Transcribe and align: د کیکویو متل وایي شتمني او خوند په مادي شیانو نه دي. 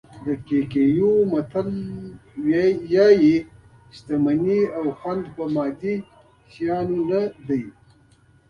د 0.25 0.27
کیکویو 0.47 1.11
متل 1.31 1.67
وایي 2.91 3.35
شتمني 3.95 4.59
او 4.77 4.85
خوند 4.97 5.23
په 5.35 5.43
مادي 5.55 5.95
شیانو 6.53 6.99
نه 7.09 7.21
دي. 7.47 7.63